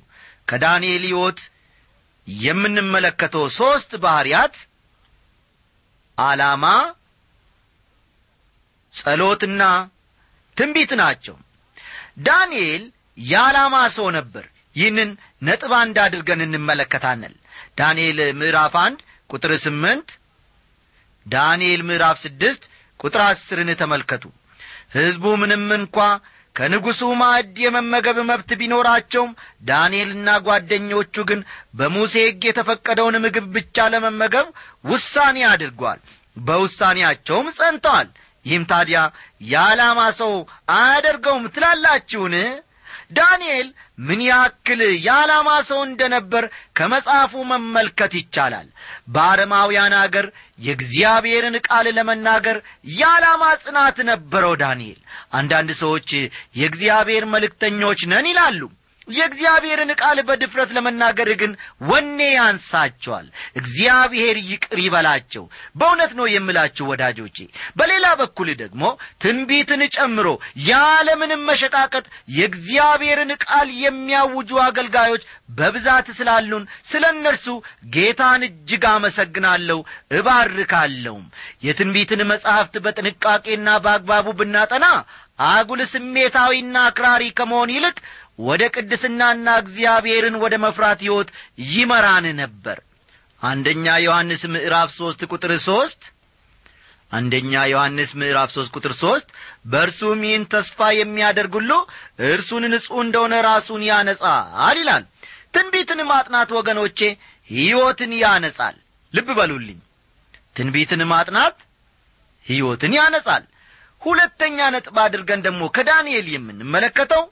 ከዳንኤል 0.47 1.03
ሕይወት 1.09 1.39
የምንመለከተው 2.27 3.45
ሦስት 3.57 3.91
ባሕርያት 4.03 4.55
ዓላማ 6.17 6.65
ጸሎትና 8.93 9.61
ትንቢት 10.57 10.91
ናቸው። 11.01 11.35
ዳንኤል 12.19 12.83
የዓላማ 13.25 13.75
ሰው 13.97 14.07
ነበር። 14.17 14.45
ይህንን 14.75 15.09
ነጥብ 15.43 15.71
አንድ 15.79 15.97
አድርገን 16.03 16.41
እንመለከታለን። 16.45 17.33
ዳንኤል 17.79 18.19
ምዕራፍ 18.39 18.73
አንድ 18.83 18.99
ቁጥር 19.29 19.51
ስምንት 19.63 20.09
ዳንኤል 21.25 21.81
ምዕራፍ 21.89 22.17
ስድስት 22.23 22.63
ቁጥር 22.99 23.21
አስርን 23.25 23.69
ተመልከቱ። 23.81 24.23
ሕዝቡ 24.95 25.25
ምንም 25.41 25.65
እንኳ 25.77 25.97
ከንጉሡ 26.55 27.01
ማዕድ 27.19 27.57
የመመገብ 27.63 28.17
መብት 28.29 28.49
ቢኖራቸውም 28.59 29.35
ዳንኤልና 29.67 30.29
ጓደኞቹ 30.45 31.23
ግን 31.29 31.41
በሙሴ 31.73 32.13
ሕግ 32.25 32.41
የተፈቀደውን 32.47 33.17
ምግብ 33.23 33.45
ብቻ 33.55 33.85
ለመመገብ 33.93 34.47
ውሳኔ 34.85 35.37
አድርጓል። 35.51 36.01
በውሳኔያቸውም 36.45 37.47
ጸንተዋል። 37.57 38.09
ይህም 38.45 38.63
ታዲያ 38.69 38.99
የዓላማ 39.45 40.01
ሰው 40.19 40.31
አያደርገውም 40.75 41.43
ትላላችሁን? 41.55 42.35
ዳንኤል 43.13 43.67
ምን 44.07 44.19
ያክል 44.27 44.81
የዓላማ 45.05 45.49
ሰው 45.69 45.79
እንደ 45.87 46.01
ነበር 46.13 46.43
ከመጽሐፉ 46.77 47.43
መመልከት 47.49 48.13
ይቻላል። 48.19 48.67
በአረማውያን 49.07 49.95
አገር 49.99 50.27
የእግዚአብሔርን 50.65 51.57
ቃል 51.67 51.87
ለመናገር 51.97 52.57
የዓላማ 52.93 53.43
ጽናት 53.63 53.97
ነበረው 54.09 54.53
ዳንኤል 54.61 55.00
አንዳንድ 55.31 55.71
ሰዎች 55.79 56.09
የእግዚአብሔር 56.55 57.25
መልእክተኞች 57.33 58.01
ነን 58.11 58.27
ይላሉ 58.31 58.61
የእግዚአብሔርን 59.07 59.91
ቃል 59.99 60.17
በድፍረት 60.25 60.69
ለመናገር 60.75 61.29
ግን 61.39 61.51
ወኔ 61.87 62.19
ያንሳቸዋል። 62.33 63.27
እግዚአብሔር 63.55 64.37
ይቅር 64.47 64.79
ይበላቸው። 64.83 65.43
በእውነት 65.75 66.11
ነው 66.19 66.27
የምላችሁ 66.31 66.85
ወዳጆቼ። 66.91 67.37
በሌላ 67.77 68.05
በኩል 68.21 68.49
ደግሞ 68.61 68.83
ትንቢትን 69.23 69.83
ጨምሮ 69.95 70.27
ያለምንም 70.67 71.45
መሸቃቀጥ 71.49 72.05
የእግዚአብሔርን 72.37 73.33
ቃል 73.45 73.69
የሚያውጁ 73.81 74.51
አገልጋዮች 74.65 75.25
በብዛት 75.55 76.07
ስላሉን 76.17 76.63
ስለ 76.89 77.03
እነርሱ 77.15 77.47
ጌታን 77.93 78.43
እጅግ 78.47 78.85
አመሰግናለሁ 78.91 79.79
እባርካለሁም። 80.19 81.25
የትንቢትን 81.65 82.23
መጻሕፍት 82.31 82.77
በጥንቃቄና 82.85 83.69
በአግባቡ 83.83 84.27
ብናጠና 84.39 84.85
አጉል 85.47 85.81
ስሜታዊና 85.91 86.77
አክራሪ 86.87 87.23
ከመሆን 87.37 87.69
ይልቅ 87.75 87.97
ወደ 88.41 88.63
ቅድስናና 88.75 89.47
እግዚአብሔርን 89.61 90.35
ወደ 90.43 90.53
መፍራት 90.63 90.99
ሕይወት 91.05 91.29
ይመራን 91.71 92.25
ነበር። 92.41 92.77
አንደኛ 93.41 93.85
ዮሐንስ 94.05 94.41
ምዕራፍ 94.53 94.89
ሦስት 94.97 95.21
ቁጥር 95.31 95.51
ሦስት 95.65 96.01
አንደኛ 97.11 97.53
ዮሐንስ 97.71 98.09
ምዕራፍ 98.19 98.49
ሦስት 98.55 98.71
ቁጥር 98.77 98.93
ሦስት 99.01 99.27
በእርሱም 99.71 100.19
ይህን 100.27 100.43
ተስፋ 100.53 100.89
የሚያደርግ 100.97 101.53
ሁሉ 101.59 101.71
እርሱን 102.27 102.63
ንጹሕ 102.73 102.99
እንደሆነ 103.05 103.33
ራሱን 103.47 103.81
ያነጻል 103.89 104.77
ይላል። 104.79 105.03
ትንቢትን 105.53 106.01
ማጥናት 106.11 106.49
ወገኖቼ 106.57 106.99
ሕይወትን 107.49 108.13
ያነጻል። 108.21 108.75
ልብ 109.13 109.29
በሉልኝ። 109.37 109.79
ትንቢትን 110.55 111.01
ማጥናት 111.11 111.57
ሕይወትን 112.45 112.93
ያነጻል። 112.99 113.43
ሁለተኛ 114.01 114.57
ነጥብ 114.75 114.95
አድርገን 115.03 115.41
ደግሞ 115.45 115.63
ከዳንኤል 115.75 116.27
የምንመለከተው 116.31 117.23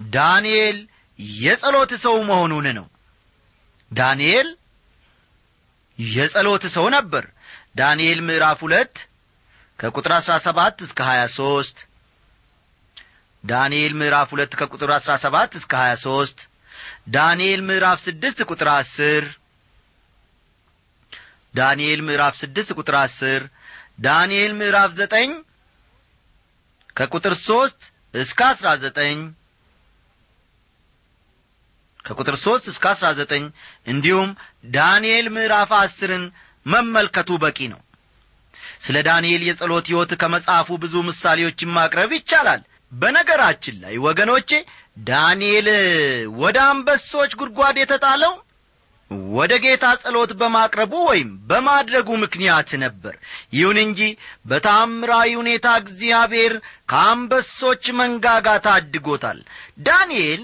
ዳንኤል 0.00 0.78
የጸሎት 1.38 1.92
ሰው 2.02 2.16
መሆኑን 2.22 2.66
ነው። 2.78 2.86
ዳንኤል 3.90 4.48
የጸሎት 5.98 6.64
ሰው 6.76 6.86
ነበር። 6.88 7.24
ዳንኤል 7.76 8.18
ምዕራፍ 8.20 8.58
ሁለት 8.62 8.94
ከቁጥር 9.78 10.12
አሥራ 10.12 10.34
ሰባት 10.46 10.76
እስከ 10.82 10.98
ሀያ 11.02 11.22
ሦስት 11.36 11.78
ዳንኤል 13.44 13.92
ምዕራፍ 13.92 14.28
ሁለት 14.34 14.52
ከቁጥር 14.60 14.90
አሥራ 14.90 15.14
ሰባት 15.22 15.52
እስከ 15.54 15.72
ሀያ 15.76 15.94
ሦስት 16.04 16.38
ዳንኤል 17.08 17.60
ምዕራፍ 17.60 17.98
ስድስት 18.04 18.38
ቁጥር 18.48 18.68
አስር። 18.72 19.24
ዳንኤል 21.54 22.00
ምዕራፍ 22.00 22.34
ስድስት 22.36 22.70
ቁጥር 22.78 22.96
አስር። 23.00 23.42
ዳንኤል 24.00 24.52
ምዕራፍ 24.52 24.90
ዘጠኝ 24.92 25.30
ከቁጥር 26.96 27.34
ሦስት 27.42 27.80
እስከ 28.14 28.40
አሥራ 28.48 28.68
ዘጠኝ 28.76 29.18
ከቁጥር 32.04 32.36
ሦስት 32.42 32.66
እስከ 32.70 32.84
አሥራ 32.90 33.08
ዘጠኝ 33.18 33.44
እንዲሁም 33.86 34.30
ዳንኤል 34.74 35.26
ምዕራፍ 35.34 35.72
አስርን 35.78 36.24
መመልከቱ 36.66 37.30
በቂ 37.42 37.58
ነው። 37.72 37.80
ስለ 38.80 38.96
ዳንኤል 39.08 39.42
የጸሎት 39.46 39.86
ሕይወት 39.90 40.12
ከመጽሐፉ 40.20 40.78
ብዙ 40.82 40.94
ምሳሌዎችን 41.08 41.74
ማቅረብ 41.76 42.10
ይቻላል። 42.16 42.62
በነገራችን 42.92 43.76
ላይ 43.82 43.94
ወገኖቼ 44.04 44.50
ዳንኤል 45.06 45.68
ወደ 46.40 46.58
አንበሶች 46.70 47.32
ጉድጓድ 47.40 47.76
የተጣለው 47.80 48.34
ወደ 49.34 49.52
ጌታ 49.64 49.86
ጸሎት 50.02 50.30
በማቅረቡ 50.38 50.92
ወይም 51.08 51.30
በማድረጉ 51.48 52.08
ምክንያት 52.22 52.70
ነበር። 52.84 53.14
ይሁን 53.54 53.78
እንጂ 53.82 54.00
በታምራዊ 54.48 55.30
ሁኔታ 55.40 55.66
እግዚአብሔር 55.82 56.52
ከአንበሶች 56.90 57.84
መንጋጋ 57.98 58.46
ታድጎታል። 58.66 59.40
ዳንኤል 59.86 60.42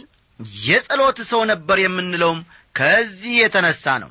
የጸሎት 0.63 1.19
ሰው 1.31 1.41
ነበር 1.51 1.79
የምንለውም 1.83 2.41
ከዚህ 2.75 3.35
የተነሣ 3.39 3.85
ነው። 4.03 4.11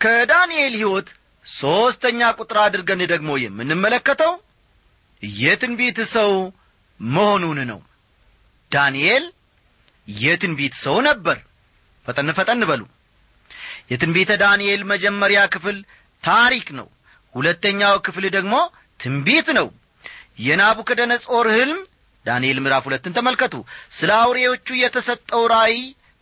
ከዳንኤል 0.00 0.74
ሕይወት 0.80 1.08
ሦስተኛ 1.46 2.20
ቁጥር 2.38 2.56
አድርገን 2.62 3.00
ደግሞ 3.12 3.30
የምንመለከተው 3.42 4.32
የትንቢት 5.22 5.98
ሰው 6.12 6.32
መሆኑን 7.00 7.58
ነው። 7.70 7.80
ዳንኤል 8.72 9.24
የትንቢት 10.08 10.74
ሰው 10.84 10.96
ነበር። 11.08 11.38
ፈጠን 12.06 12.30
ፈጠን 12.38 12.62
በሉ። 12.70 12.82
የትንቢተ 13.90 14.32
ዳንኤል 14.42 14.80
መጀመሪያ 14.92 15.40
ክፍል 15.54 15.76
ታሪክ 16.24 16.66
ነው። 16.78 16.88
ሁለተኛው 17.34 17.94
ክፍል 18.06 18.24
ደግሞ 18.36 18.54
ትንቢት 19.00 19.48
ነው። 19.58 19.68
የናቡከደነጾር 20.38 21.46
ሕልም 21.56 21.80
ዳንኤል 22.26 22.58
ምዕራፍ 22.60 22.84
ሁለትን 22.88 23.16
ተመልከቱ። 23.16 23.54
ስለ 23.92 24.10
አውሬዎቹ 24.20 24.68
የተሰጠው 24.80 25.44
ራእይ 25.52 25.78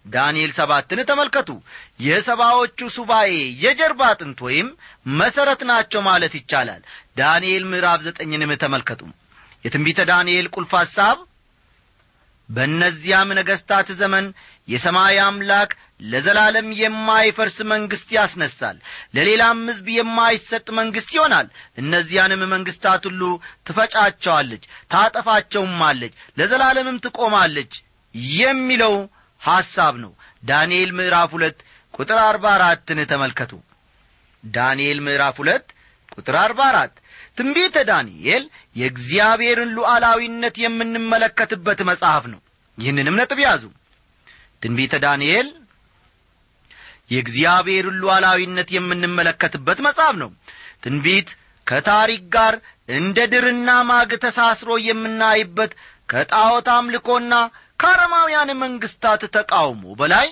ዳንኤል 0.07 0.53
ሰባትን 0.59 1.01
ተመልከቱ። 1.09 1.49
የሰባዎቹ 2.01 2.89
ሱባኤ 2.95 3.33
የጀርባ 3.65 4.03
አጥንት 4.13 4.39
ወይም 4.47 4.69
መሠረት 5.19 5.63
ናቸው 5.71 6.01
ማለት 6.09 6.35
ይቻላል። 6.39 6.83
ዳንኤል 7.19 7.65
ምዕራፍ 7.73 8.01
ዘጠኝንም 8.07 8.53
ተመልከቱ። 8.63 9.03
የትንቢተ 9.65 10.01
ዳንኤል 10.11 10.47
ቁልፍ 10.55 10.73
ሐሳብ 10.79 11.19
በእነዚያም 12.49 13.29
ነገሥታት 13.39 13.89
ዘመን 13.99 14.25
የሰማይ 14.69 15.19
አምላክ 15.27 15.71
ለዘላለም 16.05 16.69
የማይፈርስ 16.79 17.57
መንግሥት 17.71 18.09
ያስነሳል። 18.17 18.77
ለሌላም 19.15 19.61
ሕዝብ 19.69 19.89
የማይሰጥ 19.95 20.67
መንግሥት 20.79 21.11
ይሆናል። 21.17 21.49
እነዚያንም 21.79 22.43
መንግሥታት 22.53 23.03
ሁሉ 23.09 23.23
ትፈጫቸዋለች 23.67 24.63
ታጠፋቸውማለች 24.95 26.13
ለዘላለምም 26.39 27.01
ትቆማለች 27.07 27.75
የሚለው 28.35 28.95
ሐሳብ 29.41 29.95
ነው። 30.05 30.13
ዳንኤል 30.43 30.91
ምዕራፍ 30.99 31.31
ሁለት 31.37 31.59
ቁጥር 31.95 32.19
አርባ 32.25 32.47
አራትን 32.57 32.99
ተመልከቱ። 33.11 33.53
ዳንኤል 34.45 34.99
ምዕራፍ 35.07 35.37
ሁለት 35.41 35.67
ቁጥር 36.15 36.37
አርባ 36.41 36.61
አራት 36.71 36.95
ትንቢተ 37.39 37.77
ዳንኤል 37.89 38.45
የእግዚአብሔርን 38.77 39.71
ሉዓላዊነት 39.77 40.57
የምንመለከትበት 40.63 41.81
መጽሐፍ 41.91 42.25
ነው። 42.33 42.41
ይህንንም 42.79 43.19
ነጥብ 43.21 43.39
ያዙ። 43.45 43.63
ትንቢተ 44.63 44.95
ዳንኤል 45.05 45.49
የእግዚአብሔርን 47.11 47.97
ሉዓላዊነት 48.03 48.69
የምንመለከትበት 48.75 49.79
መጽሐፍ 49.87 50.15
ነው። 50.23 50.31
ትንቢት 50.85 51.31
ከታሪክ 51.67 52.23
ጋር 52.35 52.55
እንደ 52.97 53.19
ድርና 53.33 53.71
ማግ 53.89 54.13
ተሳስሮ 54.23 54.71
የምናይበት 54.85 55.73
ከጣዖት 56.09 56.69
አምልኮና 56.77 57.35
ከአረማውያን 57.81 58.51
መንግሥታት 58.63 59.23
ተቃውሞ 59.37 59.83
በላይ 60.01 60.29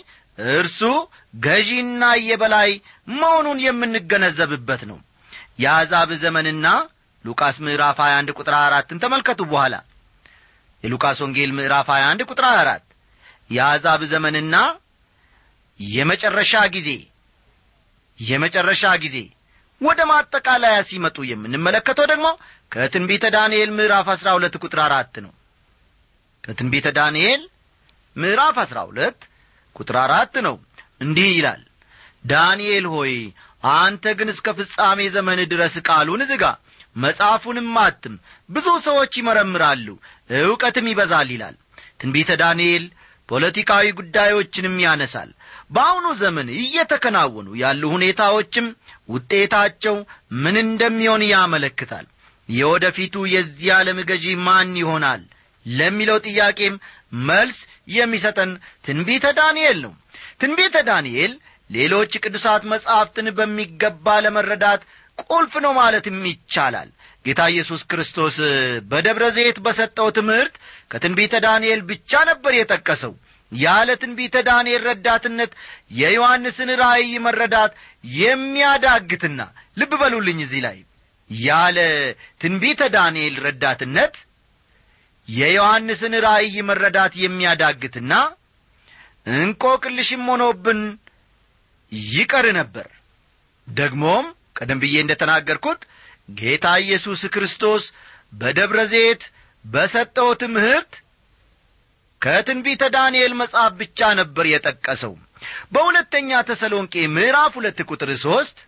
እርሱ 0.54 0.80
ገዢና 1.44 2.02
የበላይ 2.24 2.70
መሆኑን 3.14 3.58
የምንገነዘብበት 3.66 4.82
ነው። 4.90 4.98
የአሕዛብ 5.62 6.10
ዘመንና 6.24 6.66
ሉቃስ 7.24 7.56
ምዕራፍ 7.64 7.98
21 8.02 8.34
ቁጥር 8.38 8.54
4ን 8.58 9.00
ተመልከቱ 9.04 9.40
በኋላ። 9.52 9.74
የሉቃስ 10.84 11.18
ወንጌል 11.24 11.50
ምዕራፍ 11.58 11.88
21 11.94 12.28
ቁጥር 12.30 12.46
4 12.50 12.84
የአሕዛብ 13.50 14.02
ዘመንና 14.12 14.54
የመጨረሻ 15.80 16.52
ጊዜ 16.76 16.90
የመጨረሻ 18.18 18.84
ጊዜ። 19.02 19.16
ወደ 19.80 20.00
ማጠቃለያ 20.10 20.76
ሲመጡ 20.88 21.16
የምንመለከተው 21.26 22.06
ደግሞ 22.12 22.26
ከትንቢተ 22.72 23.24
ዳንኤል 23.34 23.70
ምዕራፍ 23.78 24.08
12 24.14 24.56
ቁጥር 24.64 24.80
4 24.86 25.20
ነው። 25.24 25.32
ከትንቢተ 26.44 26.88
ዳንኤል 26.98 27.42
ምዕራፍ 28.16 28.56
12 28.64 29.28
ቁጥር 29.76 29.96
4 30.04 30.40
ነው። 30.46 30.56
እንዲህ 31.00 31.30
ይላል 31.36 31.62
ዳንኤል 32.24 32.86
ሆይ 32.94 33.14
አንተ 33.76 34.04
ግን 34.18 34.28
እስከ 34.32 34.48
ፍጻሜ 34.58 35.00
ዘመን 35.14 35.40
ድረስ 35.52 35.74
ቃሉን 35.88 36.22
ዝጋ 36.30 36.44
መጽሐፉንም 36.96 37.70
አትም 37.80 38.14
ብዙ 38.50 38.66
ሰዎች 38.86 39.12
ይመረምራሉ 39.20 39.86
ዕውቀትም 40.40 40.86
ይበዛል 40.90 41.28
ይላል። 41.34 41.56
ትንቢተ 42.00 42.30
ዳንኤል 42.42 42.84
ፖለቲካዊ 43.28 43.86
ጉዳዮችንም 43.98 44.76
ያነሳል 44.84 45.30
በአሁኑ 45.70 46.06
ዘመን 46.20 46.48
እየተከናወኑ 46.58 47.48
ያሉ 47.62 47.82
ሁኔታዎችም 47.94 48.66
ውጤታቸው 49.08 49.96
ምን 50.42 50.56
እንደሚሆን 50.64 51.22
ያመለክታል። 51.32 52.06
የወደፊቱ 52.48 53.14
የዚህ 53.32 53.68
ዓለም 53.76 53.98
ገዢ 54.10 54.26
ማን 54.46 54.70
ይሆናል 54.82 55.22
ለሚለው 55.66 56.18
ጥያቄም 56.26 56.74
መልስ 57.28 57.58
የሚሰጠን 57.96 58.50
ትንቢተ 58.86 59.26
ዳንኤል 59.38 59.78
ነው። 59.84 59.92
ትንቢተ 60.40 60.76
ዳንኤል 60.88 61.32
ሌሎች 61.70 62.12
ቅዱሳት 62.22 62.62
መጻሕፍትን 62.72 63.26
በሚገባ 63.38 64.06
ለመረዳት 64.24 64.82
ቁልፍ 65.28 65.54
ነው 65.64 65.72
ማለትም 65.78 66.18
ይቻላል። 66.30 66.88
ጌታ 67.24 67.40
ኢየሱስ 67.52 67.82
ክርስቶስ 67.90 68.36
በደብረ 68.90 69.24
ዘይት 69.36 69.58
በሰጠው 69.64 70.08
ትምህርት 70.18 70.54
ከትንቢተ 70.90 71.34
ዳንኤል 71.46 71.80
ብቻ 71.90 72.20
ነበር 72.30 72.52
የጠቀሰው 72.56 73.12
ያለ 73.52 73.90
ትንቢተ 74.02 74.36
ዳንኤል 74.48 74.82
ረዳትነት 74.88 75.52
የዮሐንስን 75.98 76.70
ራእይ 76.80 77.12
መረዳት 77.26 77.72
የሚያዳግትና 78.18 79.40
ልብ 79.76 79.92
በሉልኝ 80.00 80.40
እዚህ 80.46 80.60
ላይ 80.66 80.78
ያለ 81.30 81.78
ትንቢተ 82.42 82.82
ዳንኤል 82.94 83.34
ረዳትነት 83.46 84.14
የዮሐንስን 85.28 86.14
ራእይ 86.26 86.54
መረዳት 86.68 87.14
የሚያዳግትና 87.22 88.12
እንቆቅልሽም 89.34 90.22
ሆኖብን 90.30 90.80
ይቀር 92.12 92.46
ነበር። 92.58 92.86
ደግሞም 93.66 94.26
ቀደም 94.58 94.78
ብዬ 94.82 94.94
እንደ 95.02 95.12
ተናገርኩት 95.20 95.80
ጌታ 96.38 96.66
ኢየሱስ 96.84 97.20
ክርስቶስ 97.34 97.84
በደብረ 98.32 98.80
ዘይት 98.92 99.22
በሰጠው 99.64 100.28
ትምህርት 100.42 100.92
ከትንቢተ 102.22 102.82
ዳንኤል 102.94 103.32
መጽሐፍ 103.40 103.72
ብቻ 103.80 104.00
ነበር 104.20 104.46
የጠቀሰው። 104.48 105.12
በሁለተኛ 105.74 106.30
ተሰሎንቄ 106.48 106.94
ምዕራፍ 107.16 107.52
ሁለት 107.58 107.80
ቁጥር 107.90 108.10
ሦስት 108.24 108.58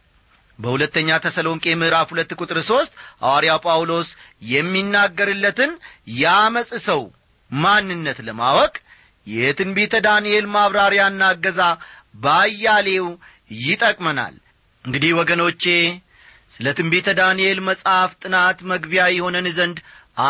በሁለተኛ 0.58 1.10
ተሰሎንቄ 1.24 1.64
ምዕራፍ 1.80 2.08
ሁለት 2.12 2.30
ቁጥር 2.40 2.58
ሦስት 2.68 2.92
ሐዋርያው 3.22 3.58
ጳውሎስ 3.64 4.08
የሚናገርለትን 4.52 5.70
የአመፅ 6.16 6.70
ሰው 6.88 7.02
ማንነት 7.50 8.18
ለማወቅ 8.26 8.74
የትንቢተ 9.26 9.94
ዳንኤል 10.06 10.44
ማብራሪያና 10.54 11.22
እገዛ 11.34 11.60
ባያሌው 12.22 13.06
ይጠቅመናል። 13.60 14.36
እንግዲህ 14.84 15.10
ወገኖቼ 15.20 15.64
ስለ 16.52 16.66
ትንቢተ 16.78 17.08
ዳንኤል 17.18 17.58
መጽሐፍ 17.66 18.12
ጥናት 18.22 18.58
መግቢያ 18.70 19.02
የሆነን 19.12 19.48
ዘንድ 19.58 19.78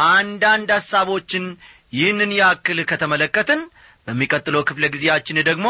አንዳንድ 0.06 0.68
ሐሳቦችን 0.76 1.44
ይህንን 1.92 2.33
ያክል 2.38 2.79
ከተመለከትን 2.90 3.61
በሚቀጥለው 4.07 4.62
ክፍለ 4.68 4.85
ጊዜያችን 4.94 5.38
ደግሞ 5.48 5.68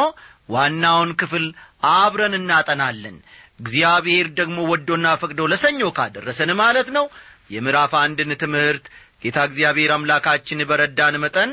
ዋናውን 0.49 1.11
ክፍል 1.21 1.45
አብረን 1.93 2.35
እናጠናለን። 2.39 3.17
እግዚአብሔር 3.61 4.27
ደግሞ 4.39 4.59
ወዶና 4.71 5.07
ፈቅዶ 5.23 5.41
ለሰኞ 5.53 5.83
ካደረሰን 5.97 6.51
ማለት 6.63 6.89
ነው። 6.97 7.07
የምዕራፍ 7.51 7.93
አንድን 8.03 8.31
ትምህርት 8.43 8.85
ጌታ 9.23 9.39
እግዚአብሔር 9.49 9.91
አምላካችን 9.97 10.67
በረዳን 10.71 11.17
መጠን 11.25 11.51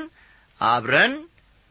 አብረን 0.59 1.13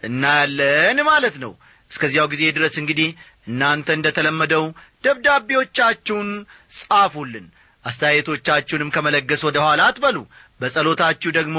እናያለን 0.02 0.98
ማለት 1.10 1.36
ነው። 1.44 1.52
እስከዚያው 1.90 2.26
ጊዜ 2.32 2.42
ድረስ 2.56 2.74
እንግዲህ 2.82 3.08
እናንተ 3.48 3.88
እንደ 3.96 4.08
ተለመደው 4.16 4.64
ደብዳቤዎቻችሁን 5.04 6.30
ጻፉልን። 6.78 7.46
አስተያየቶቻችሁንም 7.84 8.92
ከመለገስ 8.94 9.42
ወደ 9.48 9.56
ኋላ 9.64 9.80
አትበሉ 9.88 10.16
በጸሎታችሁ 10.60 11.30
ደግሞ 11.36 11.58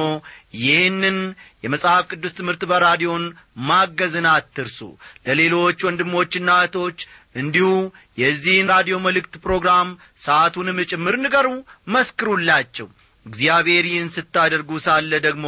ይህንን 0.62 1.18
የመጽሐፍ 1.64 2.04
ቅዱስ 2.12 2.34
ትምህርት 2.38 2.64
በራዲዮን 2.72 3.26
ማገዝን 3.68 4.28
አትርሱ። 4.32 4.80
ለሌሎች 5.28 5.86
ወንድሞችና 5.88 6.50
እህቶች 6.60 7.00
እንዲሁ 7.36 7.70
የዚህን 8.18 8.70
ራዲዮ 8.74 8.96
መልእክት 9.06 9.34
ፕሮግራም 9.44 9.90
ሰዓቱንም 10.24 10.80
ጭምር 10.92 11.18
ንገሩ 11.24 11.48
መስክሩላቸው። 11.96 12.88
እግዚአብሔር 13.26 13.86
ይህን 13.90 14.10
ስታደርጉ 14.16 14.80
ሳለ 14.86 15.12
ደግሞ 15.26 15.48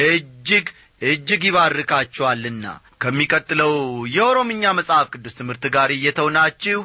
እጅግ 0.00 0.66
እጅግ 1.02 1.42
ይባርካችኋልና። 1.48 2.64
ከሚቀጥለው 3.02 3.72
የኦሮምኛ 4.14 4.72
መጽሐፍ 4.78 5.06
ቅዱስ 5.14 5.34
ትምህርት 5.40 5.64
ጋር 5.74 5.90
እየተውናችሁ 5.94 6.80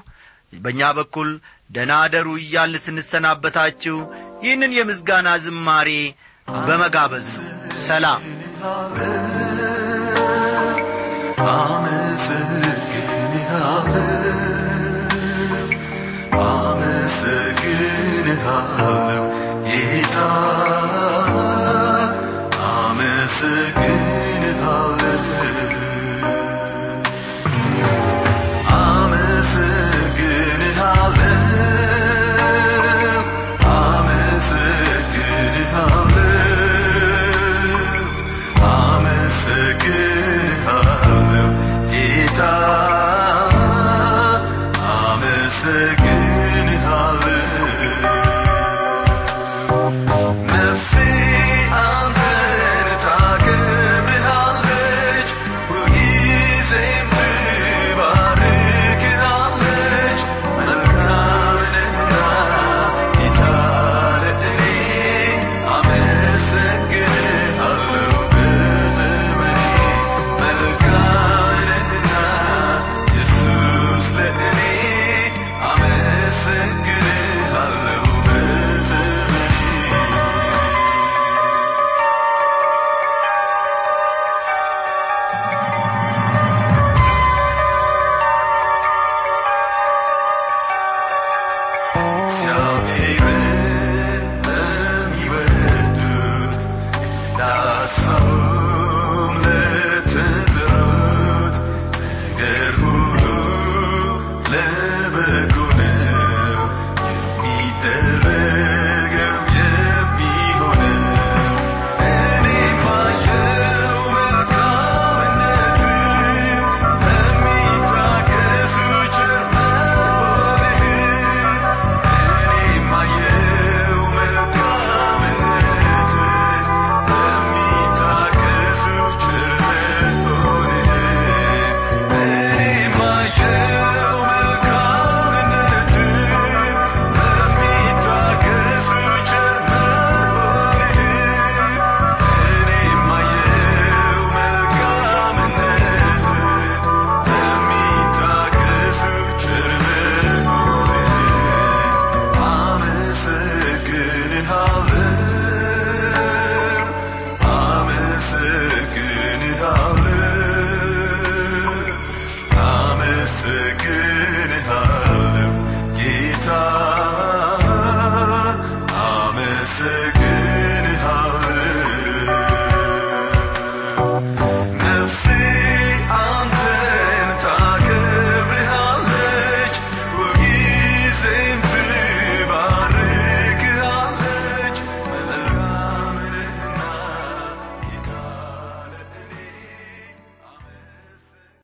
በእኛ 0.56 0.82
በኩል 0.98 1.30
ደህና 1.72 1.94
አደሩ 2.04 2.28
እያልን 2.40 2.84
ስንሰናበታችሁ 2.86 3.98
ይህንን 4.44 4.72
የምስጋና 4.78 5.30
ዝማሬ 5.46 5.90
በመጋበዝ 6.62 7.30
ነው 7.44 7.52
ሰላም። 7.86 8.22
አመሰግንሃለሁ 17.94 19.24
ጌታ 19.66 20.18
አመሰግ 22.72 23.81